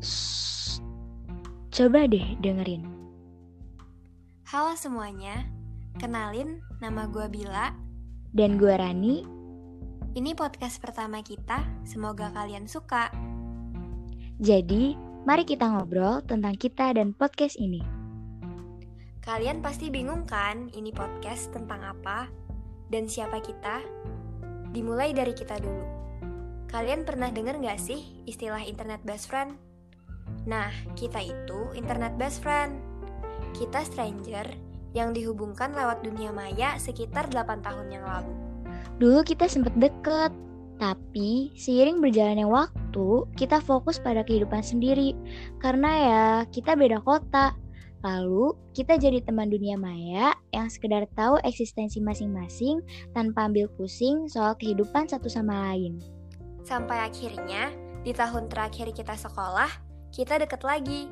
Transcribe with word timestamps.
Shh, 0.00 0.80
coba 1.68 2.08
deh 2.08 2.24
dengerin. 2.40 2.88
Halo 4.48 4.72
semuanya, 4.72 5.44
kenalin 6.00 6.64
nama 6.80 7.04
gue 7.04 7.28
Bila. 7.28 7.76
Dan 8.32 8.56
gue 8.56 8.72
Rani, 8.72 9.28
Ini 10.16 10.32
podcast 10.34 10.80
pertama 10.80 11.20
kita, 11.20 11.62
semoga 11.84 12.32
kalian 12.32 12.64
suka. 12.64 13.12
jadi 14.40 14.96
mari 15.28 15.44
kita 15.44 15.68
ngobrol 15.68 16.24
tentang 16.24 16.56
kita 16.56 16.96
dan 16.96 17.12
podcast 17.12 17.60
ini. 17.60 17.84
Kalian 19.20 19.60
pasti 19.60 19.92
bingung 19.92 20.24
kan 20.24 20.72
ini 20.72 20.96
podcast 20.96 21.52
tentang 21.52 21.84
apa 21.84 22.24
dan 22.88 23.04
siapa 23.04 23.38
kita? 23.44 23.84
Dimulai 24.72 25.12
dari 25.12 25.36
kita 25.36 25.60
dulu. 25.60 25.84
Kalian 26.72 27.04
pernah 27.04 27.28
denger 27.28 27.60
gak 27.60 27.78
sih 27.78 28.24
istilah 28.24 28.64
internet 28.64 29.04
best 29.04 29.28
friend? 29.28 29.69
Nah, 30.48 30.72
kita 30.96 31.20
itu 31.20 31.72
internet 31.76 32.16
best 32.16 32.40
friend. 32.40 32.80
Kita 33.52 33.84
stranger 33.84 34.46
yang 34.96 35.14
dihubungkan 35.14 35.74
lewat 35.74 36.02
dunia 36.02 36.32
maya 36.34 36.74
sekitar 36.80 37.30
8 37.30 37.60
tahun 37.62 37.86
yang 37.92 38.04
lalu. 38.06 38.32
Dulu 39.00 39.20
kita 39.24 39.48
sempet 39.48 39.72
deket, 39.76 40.32
tapi 40.80 41.52
seiring 41.60 42.00
berjalannya 42.00 42.48
waktu, 42.48 43.28
kita 43.36 43.60
fokus 43.60 44.00
pada 44.00 44.24
kehidupan 44.24 44.64
sendiri. 44.64 45.12
Karena 45.60 45.90
ya, 46.00 46.26
kita 46.48 46.72
beda 46.72 47.04
kota. 47.04 47.52
Lalu, 48.00 48.56
kita 48.72 48.96
jadi 48.96 49.20
teman 49.20 49.52
dunia 49.52 49.76
maya 49.76 50.32
yang 50.56 50.72
sekedar 50.72 51.04
tahu 51.12 51.36
eksistensi 51.44 52.00
masing-masing 52.00 52.80
tanpa 53.12 53.44
ambil 53.44 53.68
pusing 53.76 54.24
soal 54.24 54.56
kehidupan 54.56 55.04
satu 55.04 55.28
sama 55.28 55.68
lain. 55.68 56.00
Sampai 56.64 56.96
akhirnya, 57.04 57.68
di 58.00 58.16
tahun 58.16 58.48
terakhir 58.48 58.96
kita 58.96 59.20
sekolah, 59.20 59.89
kita 60.10 60.38
deket 60.42 60.62
lagi. 60.66 61.10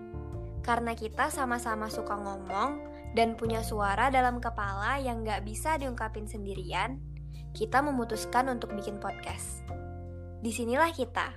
Karena 0.62 0.92
kita 0.92 1.32
sama-sama 1.32 1.88
suka 1.88 2.18
ngomong 2.18 2.82
dan 3.16 3.38
punya 3.38 3.64
suara 3.64 4.12
dalam 4.12 4.36
kepala 4.36 5.00
yang 5.00 5.24
gak 5.24 5.46
bisa 5.48 5.80
diungkapin 5.80 6.28
sendirian, 6.28 7.00
kita 7.56 7.80
memutuskan 7.80 8.52
untuk 8.52 8.76
bikin 8.76 9.00
podcast. 9.00 9.64
Di 10.44 10.52
sinilah 10.52 10.92
kita, 10.92 11.32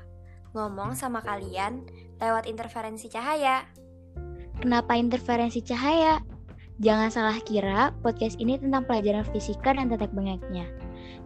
ngomong 0.51 0.99
sama 0.99 1.23
kalian 1.23 1.87
lewat 2.19 2.45
interferensi 2.45 3.07
cahaya. 3.07 3.63
Kenapa 4.59 4.99
interferensi 4.99 5.63
cahaya? 5.63 6.19
Jangan 6.81 7.09
salah 7.13 7.37
kira 7.41 7.93
podcast 8.01 8.41
ini 8.41 8.57
tentang 8.57 8.85
pelajaran 8.89 9.25
fisika 9.31 9.73
dan 9.73 9.89
tetek 9.89 10.11
bengeknya. 10.11 10.67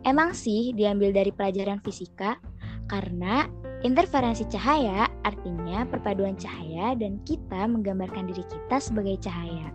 Emang 0.06 0.38
sih 0.38 0.76
diambil 0.78 1.10
dari 1.10 1.34
pelajaran 1.34 1.82
fisika, 1.82 2.38
karena 2.86 3.50
interferensi 3.86 4.50
cahaya 4.50 5.06
artinya 5.22 5.86
perpaduan 5.86 6.34
cahaya 6.34 6.98
dan 6.98 7.22
kita 7.22 7.70
menggambarkan 7.70 8.34
diri 8.34 8.42
kita 8.50 8.82
sebagai 8.82 9.22
cahaya. 9.22 9.70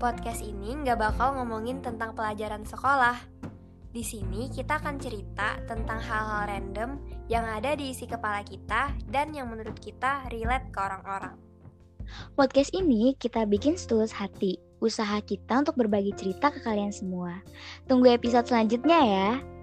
Podcast 0.00 0.40
ini 0.40 0.72
nggak 0.80 0.96
bakal 0.96 1.36
ngomongin 1.36 1.84
tentang 1.84 2.16
pelajaran 2.16 2.64
sekolah. 2.64 3.20
Di 3.92 4.04
sini 4.04 4.48
kita 4.48 4.80
akan 4.80 4.96
cerita 5.00 5.56
tentang 5.68 6.00
hal-hal 6.00 6.48
random 6.48 6.90
yang 7.28 7.44
ada 7.44 7.76
di 7.76 7.92
isi 7.92 8.04
kepala 8.08 8.44
kita 8.44 8.92
dan 9.08 9.32
yang 9.32 9.48
menurut 9.48 9.76
kita 9.76 10.24
relate 10.32 10.68
ke 10.72 10.78
orang-orang. 10.80 11.36
Podcast 12.36 12.72
ini 12.76 13.16
kita 13.16 13.48
bikin 13.48 13.76
setulus 13.80 14.12
hati, 14.12 14.60
usaha 14.84 15.16
kita 15.24 15.64
untuk 15.64 15.80
berbagi 15.80 16.12
cerita 16.12 16.52
ke 16.52 16.60
kalian 16.60 16.92
semua. 16.92 17.40
Tunggu 17.88 18.12
episode 18.12 18.44
selanjutnya 18.44 19.00
ya. 19.00 19.55